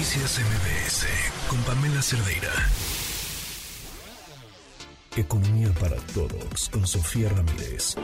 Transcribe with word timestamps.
Noticias 0.00 0.40
MBS 0.40 1.06
con 1.46 1.58
Pamela 1.64 2.00
Cerdeira. 2.00 2.48
Economía 5.14 5.68
para 5.78 5.96
todos 6.14 6.70
con 6.70 6.86
Sofía 6.86 7.28
Ramírez. 7.28 7.96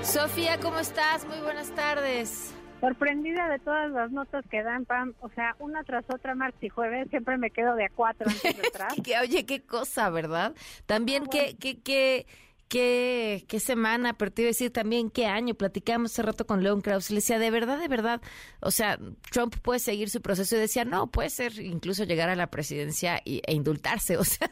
Sofía, 0.00 0.58
¿cómo 0.58 0.78
estás? 0.78 1.26
Muy 1.26 1.38
buenas 1.40 1.70
tardes. 1.74 2.54
Sorprendida 2.80 3.50
de 3.50 3.58
todas 3.58 3.90
las 3.90 4.10
notas 4.10 4.42
que 4.50 4.62
dan, 4.62 4.86
Pam. 4.86 5.12
O 5.20 5.28
sea, 5.28 5.54
una 5.58 5.84
tras 5.84 6.06
otra, 6.08 6.34
martes 6.34 6.62
y 6.62 6.70
jueves, 6.70 7.10
siempre 7.10 7.36
me 7.36 7.50
quedo 7.50 7.74
de 7.74 7.84
a 7.84 7.90
cuatro 7.90 8.30
antes 8.30 8.56
de 8.56 8.68
atrás. 8.68 8.94
oye, 9.22 9.44
qué 9.44 9.60
cosa, 9.60 10.08
¿verdad? 10.08 10.54
También, 10.86 11.24
ah, 11.26 11.30
qué, 11.30 11.56
qué, 11.60 11.82
qué, 11.82 12.26
qué, 12.68 13.44
qué 13.48 13.60
semana, 13.60 14.14
pero 14.14 14.30
te 14.30 14.42
iba 14.42 14.48
a 14.48 14.50
decir 14.50 14.72
también 14.72 15.10
qué 15.10 15.26
año. 15.26 15.54
Platicamos 15.54 16.12
hace 16.12 16.22
rato 16.22 16.46
con 16.46 16.62
Leon 16.62 16.80
Krauss 16.80 17.10
y 17.10 17.14
le 17.14 17.18
decía, 17.18 17.38
de 17.38 17.50
verdad, 17.50 17.78
de 17.78 17.88
verdad, 17.88 18.20
o 18.60 18.70
sea, 18.70 18.98
Trump 19.30 19.56
puede 19.62 19.80
seguir 19.80 20.10
su 20.10 20.20
proceso 20.20 20.56
y 20.56 20.60
decía, 20.60 20.84
no, 20.84 21.08
puede 21.08 21.30
ser 21.30 21.58
incluso 21.60 22.04
llegar 22.04 22.28
a 22.28 22.36
la 22.36 22.48
presidencia 22.48 23.20
y, 23.24 23.42
e 23.46 23.54
indultarse. 23.54 24.16
O 24.26 24.28
sea, 24.28 24.50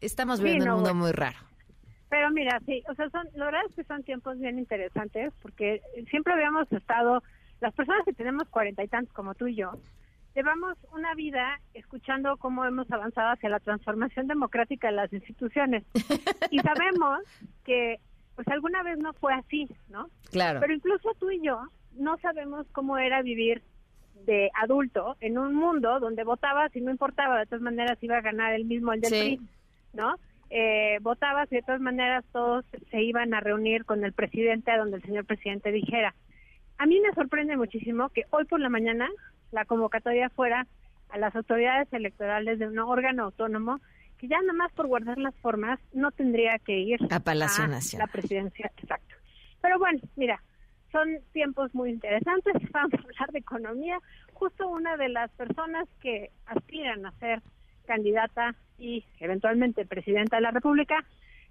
estamos 0.00 0.40
viviendo 0.40 0.66
un 0.66 0.82
mundo 0.82 0.94
muy 0.94 1.12
raro. 1.12 1.38
Pero 2.08 2.30
mira, 2.30 2.58
sí, 2.64 2.82
o 2.88 2.94
sea, 2.94 3.10
son, 3.10 3.28
la 3.34 3.46
verdad 3.46 3.60
es 3.68 3.74
que 3.74 3.84
son 3.84 4.02
tiempos 4.02 4.38
bien 4.38 4.58
interesantes 4.58 5.32
porque 5.42 5.82
siempre 6.08 6.32
habíamos 6.32 6.70
estado, 6.72 7.22
las 7.60 7.74
personas 7.74 8.04
que 8.06 8.14
tenemos 8.14 8.48
cuarenta 8.48 8.82
y 8.82 8.88
tantos 8.88 9.12
como 9.12 9.34
tú 9.34 9.46
y 9.46 9.56
yo, 9.56 9.72
llevamos 10.38 10.78
una 10.92 11.14
vida 11.14 11.60
escuchando 11.74 12.36
cómo 12.36 12.64
hemos 12.64 12.88
avanzado 12.92 13.32
hacia 13.32 13.48
la 13.48 13.58
transformación 13.58 14.28
democrática 14.28 14.86
de 14.86 14.94
las 14.94 15.12
instituciones. 15.12 15.84
Y 16.52 16.60
sabemos 16.60 17.20
que, 17.64 17.98
pues 18.36 18.46
alguna 18.48 18.84
vez 18.84 18.98
no 18.98 19.12
fue 19.14 19.34
así, 19.34 19.68
¿no? 19.88 20.08
Claro. 20.30 20.60
Pero 20.60 20.72
incluso 20.72 21.10
tú 21.18 21.30
y 21.32 21.42
yo 21.42 21.60
no 21.94 22.16
sabemos 22.18 22.66
cómo 22.70 22.98
era 22.98 23.20
vivir 23.22 23.62
de 24.24 24.50
adulto 24.54 25.16
en 25.20 25.38
un 25.38 25.54
mundo 25.54 25.98
donde 25.98 26.22
votabas 26.22 26.74
y 26.76 26.80
no 26.80 26.92
importaba, 26.92 27.40
de 27.40 27.46
todas 27.46 27.62
maneras 27.62 27.98
iba 28.00 28.16
a 28.18 28.22
ganar 28.22 28.54
el 28.54 28.64
mismo 28.64 28.92
el 28.92 29.00
del 29.00 29.10
PRI, 29.10 29.40
¿no? 29.92 30.14
eh, 30.50 30.98
votabas 31.02 31.50
y 31.52 31.56
de 31.56 31.62
todas 31.62 31.80
maneras 31.80 32.24
todos 32.32 32.64
se 32.90 33.02
iban 33.02 33.34
a 33.34 33.40
reunir 33.40 33.84
con 33.84 34.04
el 34.04 34.12
presidente 34.12 34.70
a 34.70 34.78
donde 34.78 34.96
el 34.98 35.02
señor 35.02 35.24
presidente 35.24 35.72
dijera. 35.72 36.14
A 36.78 36.86
mí 36.86 37.00
me 37.00 37.12
sorprende 37.12 37.56
muchísimo 37.56 38.08
que 38.10 38.24
hoy 38.30 38.44
por 38.44 38.60
la 38.60 38.68
mañana 38.68 39.08
la 39.50 39.64
convocatoria 39.64 40.30
fuera 40.30 40.66
a 41.10 41.18
las 41.18 41.34
autoridades 41.34 41.92
electorales 41.92 42.58
de 42.58 42.68
un 42.68 42.78
órgano 42.78 43.24
autónomo 43.24 43.80
que 44.18 44.28
ya 44.28 44.40
nada 44.40 44.52
más 44.52 44.72
por 44.72 44.86
guardar 44.86 45.18
las 45.18 45.34
formas 45.36 45.78
no 45.92 46.10
tendría 46.10 46.58
que 46.58 46.78
ir 46.78 47.00
a 47.10 47.20
Palacio 47.20 47.66
Nacional. 47.66 48.06
La 48.06 48.12
presidencia, 48.12 48.70
exacto. 48.76 49.14
Pero 49.60 49.78
bueno, 49.78 50.00
mira, 50.16 50.42
son 50.92 51.18
tiempos 51.32 51.74
muy 51.74 51.90
interesantes, 51.90 52.54
vamos 52.72 52.94
a 52.94 53.02
hablar 53.02 53.32
de 53.32 53.38
economía. 53.38 53.98
Justo 54.32 54.68
una 54.68 54.96
de 54.96 55.08
las 55.08 55.30
personas 55.32 55.88
que 56.00 56.30
aspiran 56.46 57.06
a 57.06 57.12
ser 57.18 57.42
candidata 57.86 58.54
y 58.78 59.04
eventualmente 59.18 59.86
presidenta 59.86 60.36
de 60.36 60.42
la 60.42 60.50
República 60.50 61.04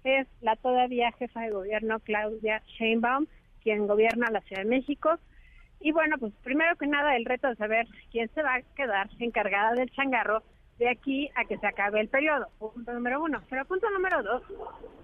es 0.04 0.26
la 0.40 0.56
todavía 0.56 1.12
jefa 1.12 1.40
de 1.40 1.50
gobierno 1.50 1.98
Claudia 2.00 2.62
Sheinbaum, 2.78 3.26
quien 3.68 3.86
gobierna 3.86 4.30
la 4.30 4.40
Ciudad 4.40 4.62
de 4.62 4.68
México. 4.68 5.18
Y 5.80 5.92
bueno, 5.92 6.16
pues 6.18 6.32
primero 6.42 6.74
que 6.76 6.86
nada 6.86 7.16
el 7.16 7.26
reto 7.26 7.48
de 7.48 7.56
saber 7.56 7.86
quién 8.10 8.30
se 8.34 8.42
va 8.42 8.54
a 8.54 8.62
quedar 8.74 9.10
encargada 9.18 9.74
del 9.74 9.90
changarro 9.90 10.42
de 10.78 10.88
aquí 10.88 11.28
a 11.34 11.44
que 11.44 11.58
se 11.58 11.66
acabe 11.66 12.00
el 12.00 12.08
periodo, 12.08 12.48
punto 12.58 12.92
número 12.94 13.22
uno. 13.22 13.42
Pero 13.50 13.66
punto 13.66 13.90
número 13.90 14.22
dos, 14.22 14.42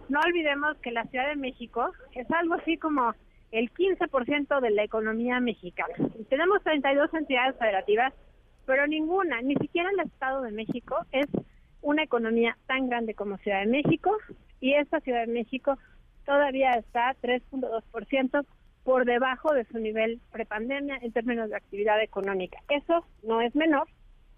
no 0.08 0.20
olvidemos 0.20 0.78
que 0.78 0.92
la 0.92 1.04
Ciudad 1.04 1.28
de 1.28 1.36
México 1.36 1.92
es 2.12 2.30
algo 2.30 2.54
así 2.54 2.78
como 2.78 3.14
el 3.52 3.70
15% 3.70 4.60
de 4.60 4.70
la 4.70 4.82
economía 4.82 5.40
mexicana. 5.40 5.94
tenemos 6.30 6.62
32 6.62 7.12
entidades 7.12 7.56
federativas 7.58 8.14
pero 8.66 8.86
ninguna, 8.86 9.42
ni 9.42 9.56
siquiera 9.56 9.90
el 9.90 10.00
Estado 10.00 10.40
de 10.40 10.52
México 10.52 10.96
es 11.12 11.26
una 11.82 12.02
economía 12.02 12.56
tan 12.66 12.88
grande 12.88 13.12
como 13.12 13.36
Ciudad 13.36 13.60
de 13.60 13.66
México 13.66 14.10
y 14.58 14.72
esta 14.72 15.00
Ciudad 15.00 15.26
de 15.26 15.32
México 15.32 15.76
todavía 16.24 16.72
está 16.72 17.14
3.2% 17.22 18.46
por 18.84 19.04
debajo 19.06 19.52
de 19.54 19.64
su 19.64 19.78
nivel 19.78 20.20
prepandemia 20.30 20.98
en 21.00 21.12
términos 21.12 21.48
de 21.50 21.56
actividad 21.56 22.00
económica. 22.02 22.58
Eso 22.68 23.04
no 23.22 23.40
es 23.40 23.54
menor, 23.54 23.88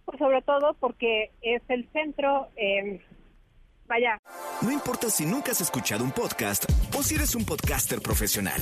pues 0.05 0.19
sobre 0.19 0.41
todo 0.43 0.75
porque 0.75 1.33
es 1.43 1.63
el 1.69 1.89
centro, 1.93 2.49
eh, 2.57 3.05
vaya. 3.87 4.21
No 4.63 4.71
importa 4.71 5.11
si 5.11 5.27
nunca 5.27 5.53
has 5.53 5.61
escuchado 5.61 6.05
un 6.05 6.13
podcast 6.13 6.65
o 6.97 7.03
si 7.03 7.17
eres 7.17 7.35
un 7.35 7.45
podcaster 7.45 8.01
profesional. 8.01 8.61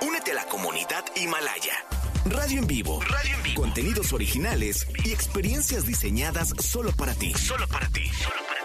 Únete 0.00 0.32
a 0.32 0.34
la 0.34 0.44
comunidad 0.44 1.04
Himalaya. 1.16 1.74
Radio 2.24 2.60
en 2.60 2.66
vivo. 2.68 3.00
Radio 3.00 3.34
en 3.36 3.42
vivo. 3.42 3.62
Contenidos 3.62 4.12
originales 4.12 4.86
y 5.04 5.12
experiencias 5.12 5.86
diseñadas 5.86 6.50
solo 6.60 6.92
para 6.92 7.14
ti. 7.14 7.32
Solo 7.34 7.66
para 7.66 7.88
ti. 7.88 8.08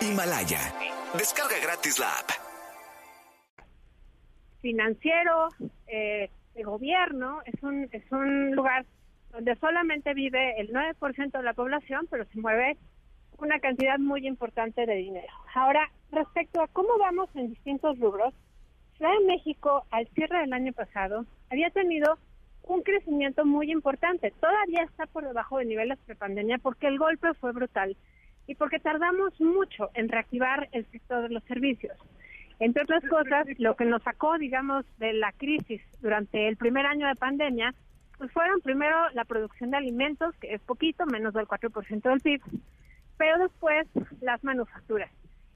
Himalaya. 0.02 0.59
Descarga 1.18 1.58
gratis 1.59 1.97
la 1.97 2.12
app. 2.20 2.47
Financiero, 4.62 5.50
eh, 5.88 6.29
de 6.56 6.63
gobierno, 6.63 7.41
es 7.45 7.62
un, 7.62 7.88
es 7.91 8.12
un 8.12 8.56
lugar 8.56 8.85
donde 9.31 9.56
solamente 9.57 10.13
vive 10.13 10.59
el 10.59 10.72
9% 10.72 11.31
de 11.31 11.44
la 11.44 11.53
población, 11.53 12.07
pero 12.09 12.25
se 12.25 12.40
mueve 12.40 12.78
una 13.38 13.59
cantidad 13.59 14.00
muy 14.00 14.25
importante 14.25 14.85
de 14.85 14.96
dinero. 14.96 15.31
Ahora, 15.53 15.91
respecto 16.12 16.62
a 16.62 16.67
cómo 16.67 16.97
vamos 16.97 17.29
en 17.35 17.50
distintos 17.50 18.00
rubros, 18.00 18.34
Ciudad 18.97 19.12
de 19.19 19.25
México, 19.28 19.85
al 19.91 20.07
cierre 20.07 20.40
del 20.40 20.53
año 20.53 20.73
pasado, 20.73 21.25
había 21.51 21.69
tenido 21.69 22.17
un 22.63 22.81
crecimiento 22.81 23.46
muy 23.46 23.72
importante. 23.72 24.34
Todavía 24.41 24.84
está 24.84 25.06
por 25.06 25.23
debajo 25.23 25.59
de 25.59 25.66
niveles 25.66 26.00
prepandemia 26.06 26.57
porque 26.57 26.88
el 26.88 26.97
golpe 26.97 27.34
fue 27.35 27.51
brutal 27.51 27.96
y 28.47 28.56
porque 28.56 28.79
tardamos 28.79 29.40
mucho 29.40 29.91
en 29.94 30.09
reactivar 30.09 30.67
el 30.72 30.85
sector 30.88 31.22
de 31.22 31.29
los 31.29 31.44
servicios. 31.44 31.96
Entre 32.59 32.84
otras 32.84 33.03
cosas, 33.07 33.47
lo 33.59 33.75
que 33.75 33.85
nos 33.85 34.01
sacó, 34.03 34.38
digamos, 34.38 34.85
de 34.97 35.13
la 35.13 35.31
crisis 35.31 35.81
durante 36.01 36.47
el 36.47 36.57
primer 36.57 36.85
año 36.85 37.07
de 37.07 37.16
pandemia, 37.16 37.73
pues 38.18 38.31
fueron 38.31 38.62
primero 38.62 38.95
la 39.13 39.25
producción 39.25 39.72
de 39.72 39.78
alimentos, 39.78 40.35
que 40.38 40.53
es 40.53 40.62
poquito, 40.62 41.06
menos 41.06 41.34
del 41.34 41.47
4% 41.47 42.01
del 42.01 42.19
PIB, 42.22 42.41
pero 43.17 43.38
después 43.38 43.88
las 44.22 44.44
manufacturas. 44.44 45.12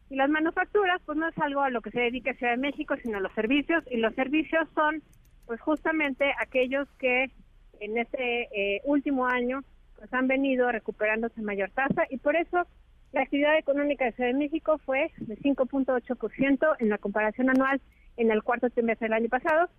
Y 0.10 0.16
las 0.16 0.30
manufacturas, 0.30 1.02
pues 1.06 1.18
no 1.18 1.28
es 1.28 1.38
algo 1.40 1.62
a 1.62 1.70
lo 1.70 1.82
que 1.82 1.92
se 1.92 2.02
dedica 2.02 2.34
Ciudad 2.34 2.54
de 2.54 2.58
México, 2.58 2.96
sino 3.02 3.18
a 3.18 3.22
los 3.22 3.34
servicios, 3.34 3.84
y 3.90 3.98
los 3.98 4.14
servicios 4.14 4.68
son 4.76 5.02
pues 5.48 5.60
justamente 5.60 6.32
aquellos 6.40 6.88
que 7.00 7.32
en 7.80 7.98
este 7.98 8.44
eh, 8.54 8.82
último 8.86 9.26
año 9.26 9.64
pues 9.98 10.14
han 10.14 10.28
venido 10.28 10.72
recuperándose 10.72 11.42
mayor 11.42 11.72
tasa 11.72 12.04
y 12.10 12.18
por 12.18 12.36
eso 12.36 12.66
la 13.12 13.22
actividad 13.22 13.58
económica 13.58 14.06
de 14.06 14.14
Ciudad 14.14 14.30
de 14.30 14.38
México 14.38 14.78
fue 14.86 15.12
de 15.18 15.38
5.8% 15.38 16.76
en 16.80 16.90
la 16.90 16.98
comparación 16.98 17.50
anual 17.50 17.82
en 18.18 18.32
el 18.32 18.44
cuarto 18.44 18.70
trimestre 18.70 19.06
del 19.06 19.14
año 19.14 19.30
pasado. 19.30 19.70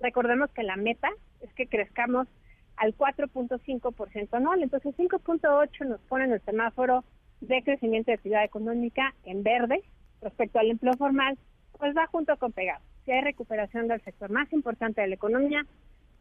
Recordemos 0.00 0.50
que 0.52 0.62
la 0.62 0.76
meta 0.76 1.10
es 1.40 1.52
que 1.54 1.66
crezcamos 1.66 2.28
al 2.76 2.96
4.5% 2.96 4.28
anual, 4.32 4.62
entonces 4.62 4.96
5.8 4.96 5.86
nos 5.86 6.00
pone 6.02 6.24
en 6.24 6.32
el 6.32 6.40
semáforo 6.40 7.04
de 7.40 7.62
crecimiento 7.62 8.10
de 8.10 8.14
actividad 8.14 8.44
económica 8.44 9.14
en 9.24 9.42
verde 9.42 9.82
respecto 10.22 10.58
al 10.58 10.70
empleo 10.70 10.94
formal, 10.94 11.36
pues 11.78 11.94
va 11.96 12.06
junto 12.06 12.36
con 12.38 12.52
pegado. 12.52 12.82
Si 13.04 13.12
hay 13.12 13.20
recuperación 13.20 13.88
del 13.88 14.00
sector 14.02 14.30
más 14.30 14.50
importante 14.52 15.00
de 15.00 15.08
la 15.08 15.16
economía, 15.16 15.66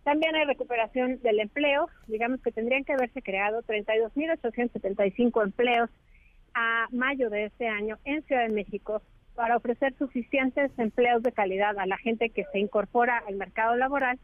también 0.04 0.36
hay 0.36 0.46
recuperación 0.46 1.22
del 1.22 1.40
empleo, 1.40 1.88
digamos 2.08 2.42
que 2.42 2.52
tendrían 2.52 2.84
que 2.84 2.94
haberse 2.94 3.22
creado 3.22 3.62
32.875 3.64 5.44
empleos 5.44 5.90
a 6.54 6.88
mayo 6.92 7.30
de 7.30 7.46
este 7.46 7.68
año 7.68 7.98
en 8.06 8.24
Ciudad 8.24 8.44
de 8.44 8.54
México 8.54 9.02
para 9.36 9.58
ofrecer 9.58 9.94
suficientes 9.98 10.72
empleos 10.78 11.24
de 11.24 11.32
calidad 11.32 11.78
a 11.80 11.86
la 11.86 11.98
gente 11.98 12.30
que 12.30 12.46
se 12.52 12.60
incorpora 12.60 13.24
al 13.28 13.36
mercado 13.36 13.76
laboral 13.76 14.20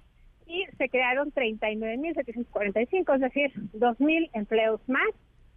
y 0.45 0.65
se 0.77 0.89
crearon 0.89 1.31
39.745, 1.31 3.15
es 3.15 3.21
decir, 3.21 3.51
2.000 3.73 4.29
empleos 4.33 4.81
más, 4.87 5.09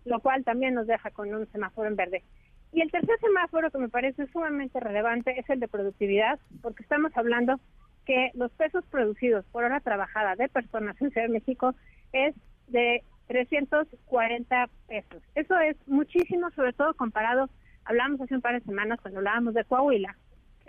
lo 0.04 0.20
cual 0.20 0.44
también 0.44 0.74
nos 0.74 0.86
deja 0.86 1.10
con 1.10 1.32
un 1.32 1.46
semáforo 1.52 1.88
en 1.88 1.96
verde. 1.96 2.24
Y 2.72 2.82
el 2.82 2.90
tercer 2.90 3.18
semáforo 3.20 3.70
que 3.70 3.78
me 3.78 3.88
parece 3.88 4.26
sumamente 4.28 4.78
relevante 4.80 5.38
es 5.38 5.48
el 5.50 5.60
de 5.60 5.68
productividad, 5.68 6.38
porque 6.62 6.82
estamos 6.82 7.12
hablando 7.16 7.60
que 8.06 8.30
los 8.34 8.50
pesos 8.52 8.84
producidos 8.86 9.44
por 9.46 9.64
hora 9.64 9.80
trabajada 9.80 10.36
de 10.36 10.48
personas 10.48 11.00
en 11.00 11.10
Ciudad 11.10 11.26
de 11.26 11.32
México 11.32 11.74
es 12.12 12.34
de 12.68 13.02
340 13.30 14.68
pesos. 14.88 15.22
Eso 15.36 15.56
es 15.60 15.76
muchísimo, 15.86 16.50
sobre 16.50 16.72
todo 16.72 16.94
comparado, 16.94 17.48
hablamos 17.84 18.20
hace 18.20 18.34
un 18.34 18.40
par 18.40 18.58
de 18.58 18.66
semanas 18.66 18.98
cuando 19.00 19.20
hablábamos 19.20 19.54
de 19.54 19.64
Coahuila, 19.64 20.16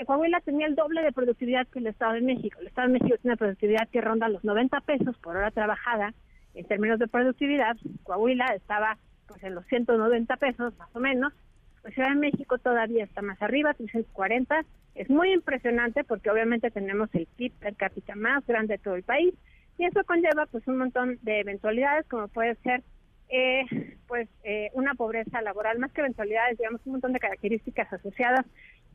Coahuila 0.06 0.40
tenía 0.42 0.68
el 0.68 0.75
doble 0.75 1.04
de 1.04 1.12
productividad 1.12 1.68
que 1.68 1.78
el 1.78 1.88
Estado 1.88 2.13
de 2.13 2.22
México. 2.22 2.60
El 2.60 2.68
Estado 2.68 2.88
de 2.88 2.94
México 2.94 3.18
tiene 3.22 3.34
una 3.34 3.38
productividad 3.38 3.88
que 3.90 4.02
ronda 4.02 4.30
los 4.30 4.44
90 4.44 4.80
pesos 4.81 5.16
por 5.18 5.38
hora 5.38 5.52
trabajada. 5.52 6.13
En 6.56 6.66
términos 6.66 6.98
de 6.98 7.08
productividad, 7.08 7.78
Coahuila 8.04 8.46
estaba 8.56 8.98
pues 9.28 9.44
en 9.44 9.54
los 9.54 9.66
190 9.68 10.36
pesos 10.38 10.75
más 10.78 10.90
o 10.96 11.00
menos 11.00 11.34
la 11.84 11.92
Ciudad 11.92 12.10
de 12.10 12.16
México 12.16 12.57
todavía 12.60 13.04
está 13.04 13.22
más 13.22 13.42
arriba, 13.42 13.74
340. 13.74 14.66
Es 14.94 15.10
muy 15.10 15.34
impresionante 15.34 16.04
porque 16.04 16.30
obviamente 16.30 16.69
tenemos 16.69 17.10
el 17.14 17.25
PIB 17.38 17.54
per 17.54 17.75
cápita 17.75 18.16
más 18.16 18.46
grande 18.46 18.75
de 18.75 18.84
todo 18.84 18.96
el 18.96 19.04
país 19.04 19.34
Y 19.81 19.86
eso 19.86 20.04
conlleva 20.04 20.45
pues 20.45 20.68
un 20.68 20.78
montón 20.78 21.18
de 21.24 21.39
eventualidades, 21.39 22.06
como 22.07 22.28
puede 22.28 22.54
ser 22.57 22.83
eh, 23.30 23.66
pues 24.07 24.30
eh, 24.44 24.69
una 24.74 24.94
pobreza 24.94 25.42
laboral, 25.42 25.80
más 25.80 25.92
que 25.92 26.01
eventualidades, 26.01 26.60
digamos 26.60 26.81
un 26.86 26.92
montón 26.92 27.13
de 27.13 27.19
características 27.19 27.92
asociadas, 27.92 28.45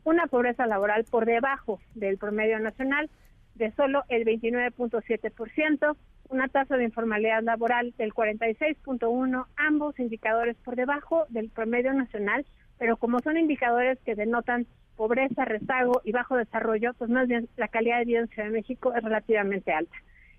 una 0.05 0.29
pobreza 0.29 0.65
laboral 0.65 1.05
por 1.11 1.27
debajo 1.27 1.81
del 1.97 2.19
promedio 2.19 2.61
nacional 2.61 3.11
de 3.57 3.73
solo 3.73 4.05
el 4.09 4.25
29.7%, 4.25 5.97
una 6.29 6.47
tasa 6.47 6.77
de 6.77 6.85
informalidad 6.85 7.43
laboral 7.43 7.93
del 7.99 8.15
46.1, 8.15 9.45
ambos 9.57 9.99
indicadores 9.99 10.57
por 10.59 10.77
debajo 10.77 11.25
del 11.31 11.51
promedio 11.51 11.95
nacional, 11.95 12.47
pero 12.79 12.97
como 12.97 13.19
son 13.19 13.37
indicadores 13.37 13.99
que 14.05 14.15
denotan 14.15 14.69
pobreza, 14.95 15.45
rezago 15.45 16.01
y 16.05 16.13
bajo 16.13 16.37
desarrollo, 16.37 16.95
pues 16.95 17.11
más 17.11 17.27
bien 17.27 17.49
la 17.57 17.67
calidad 17.67 17.99
de 17.99 18.05
vida 18.05 18.21
en 18.21 18.29
Ciudad 18.29 18.45
de 18.51 18.55
México 18.55 18.95
es 18.95 19.03
relativamente 19.03 19.73
alta. 19.73 19.97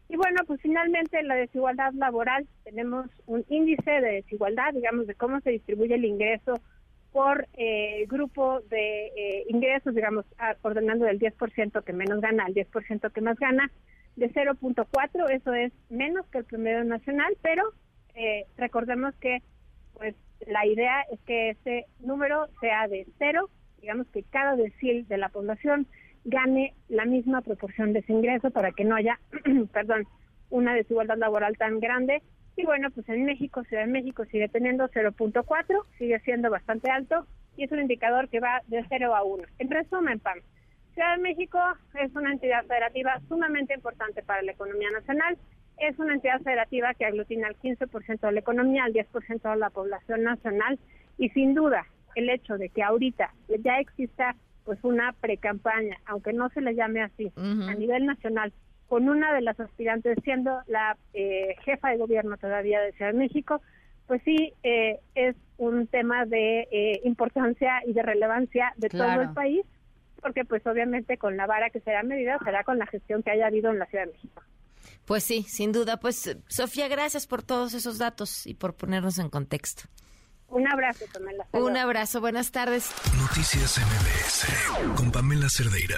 Y 0.10 0.16
bueno, 0.16 0.42
pues 0.48 0.62
finalmente 0.62 1.22
la 1.24 1.36
desigualdad 1.36 1.94
laboral, 1.94 2.48
tenemos 2.64 3.08
un 3.26 3.44
índice 3.50 3.92
de 3.92 4.14
desigualdad, 4.22 4.74
digamos, 4.74 5.08
de 5.08 5.16
cómo 5.16 5.42
se 5.42 5.52
distribuye 5.52 5.96
el 5.96 6.06
ingreso 6.06 6.54
por 7.12 7.48
eh, 7.54 8.06
grupo 8.08 8.62
de 8.70 9.08
eh, 9.08 9.46
ingresos, 9.50 9.96
digamos, 9.96 10.26
ordenando 10.62 11.06
del 11.06 11.20
10% 11.20 11.84
que 11.84 11.94
menos 11.94 12.22
gana 12.22 12.46
al 12.46 12.54
10% 12.54 13.12
que 13.12 13.22
más 13.22 13.38
gana, 13.40 13.72
de 14.16 14.32
0.4, 14.32 15.30
eso 15.32 15.54
es 15.54 15.72
menos 15.90 16.26
que 16.28 16.40
el 16.40 16.46
promedio 16.46 16.84
nacional, 16.84 17.38
pero 17.42 17.64
eh, 18.16 18.46
recordemos 18.58 19.14
que 19.16 19.44
pues 19.94 20.16
la 20.48 20.66
idea 20.66 21.02
es 21.12 21.20
que 21.22 21.52
ese 21.52 21.86
número 22.00 22.48
sea 22.60 22.88
de 22.88 23.08
cero, 23.20 23.50
digamos 23.80 24.08
que 24.08 24.24
cada 24.24 24.56
decil 24.56 25.08
de 25.08 25.18
la 25.18 25.30
población 25.30 25.88
gane 26.28 26.74
la 26.90 27.06
misma 27.06 27.42
proporción 27.42 27.94
de 27.94 28.00
ese 28.00 28.12
ingreso 28.12 28.52
para 28.52 28.72
que 28.72 28.84
no 28.84 28.96
haya, 28.96 29.20
perdón, 29.72 30.06
una 30.50 30.76
desigualdad 30.76 31.18
laboral 31.18 31.58
tan 31.58 31.80
grande. 31.80 32.22
Y 32.58 32.66
bueno, 32.66 32.90
pues 32.92 33.08
en 33.10 33.26
México, 33.26 33.64
Ciudad 33.64 33.86
de 33.86 33.92
México 33.92 34.26
sigue 34.26 34.50
teniendo 34.50 34.90
0.4, 34.90 35.44
sigue 35.98 36.20
siendo 36.20 36.50
bastante 36.50 36.92
alto 36.92 37.26
y 37.56 37.64
es 37.64 37.72
un 37.72 37.80
indicador 37.80 38.30
que 38.30 38.40
va 38.40 38.62
de 38.68 38.86
0 38.90 39.16
a 39.16 39.24
1. 39.24 39.44
En 39.60 39.70
resumen, 39.70 40.20
PAM, 40.20 40.40
Ciudad 40.94 41.16
de 41.16 41.22
México 41.22 41.60
es 42.02 42.14
una 42.16 42.32
entidad 42.32 42.66
federativa 42.66 43.22
sumamente 43.30 43.74
importante 43.74 44.22
para 44.24 44.42
la 44.42 44.52
economía 44.52 44.90
nacional. 44.92 45.38
Es 45.78 45.98
una 46.00 46.16
entidad 46.16 46.42
federativa 46.42 46.94
que 46.94 47.06
aglutina 47.06 47.48
el 47.48 47.58
15% 47.58 48.20
de 48.20 48.32
la 48.32 48.40
economía, 48.40 48.86
el 48.86 48.94
10% 48.94 49.50
de 49.50 49.58
la 49.58 49.70
población 49.70 50.24
nacional 50.24 50.80
y 51.18 51.30
sin 51.30 51.54
duda 51.54 51.86
el 52.16 52.30
hecho 52.30 52.58
de 52.58 52.70
que 52.70 52.82
ahorita 52.82 53.32
ya 53.64 53.80
exista 53.80 54.36
pues 54.68 54.80
una 54.84 55.14
precampaña, 55.14 55.98
aunque 56.06 56.34
no 56.34 56.50
se 56.50 56.60
le 56.60 56.76
llame 56.76 57.02
así, 57.02 57.32
a 57.38 57.74
nivel 57.74 58.06
nacional, 58.06 58.52
con 58.90 59.08
una 59.08 59.34
de 59.34 59.42
las 59.42 59.58
aspirantes 59.58 60.18
siendo 60.26 60.60
la 60.68 60.98
eh, 61.14 61.56
jefa 61.64 61.92
de 61.92 61.98
gobierno 61.98 62.36
todavía 62.36 62.82
de 62.82 62.92
Ciudad 62.92 63.14
de 63.14 63.18
México, 63.18 63.62
pues 64.08 64.22
sí 64.26 64.54
eh, 64.64 65.00
es 65.16 65.38
un 65.58 65.88
tema 65.88 66.26
de 66.26 66.68
eh, 66.70 67.00
importancia 67.06 67.82
y 67.88 67.94
de 67.94 68.04
relevancia 68.04 68.74
de 68.76 68.90
todo 68.90 69.22
el 69.22 69.30
país 69.30 69.66
porque 70.22 70.44
pues 70.44 70.68
obviamente 70.68 71.18
con 71.18 71.38
la 71.38 71.46
vara 71.46 71.70
que 71.70 71.80
será 71.80 72.04
medida 72.04 72.38
será 72.44 72.66
con 72.66 72.78
la 72.78 72.88
gestión 72.88 73.24
que 73.24 73.32
haya 73.32 73.48
habido 73.48 73.72
en 73.72 73.80
la 73.80 73.86
Ciudad 73.86 74.06
de 74.06 74.12
México. 74.12 74.44
Pues 75.06 75.24
sí, 75.24 75.44
sin 75.44 75.72
duda. 75.72 75.98
Pues 75.98 76.38
Sofía, 76.48 76.90
gracias 76.90 77.26
por 77.26 77.42
todos 77.42 77.74
esos 77.74 77.98
datos 77.98 78.46
y 78.46 78.54
por 78.54 78.76
ponernos 78.76 79.18
en 79.20 79.30
contexto. 79.30 79.84
Un 80.50 80.68
abrazo, 80.68 81.06
Pamela. 81.14 81.46
Un 81.52 81.78
abrazo, 81.78 82.22
buenas 82.22 82.52
tardes. 82.52 82.92
Noticias 83.20 83.78
MBS 83.80 84.96
con 84.96 85.12
Pamela 85.12 85.50
Cerdeira. 85.50 85.98